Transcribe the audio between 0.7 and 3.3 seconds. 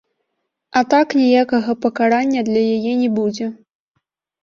А так ніякага пакарання для яе не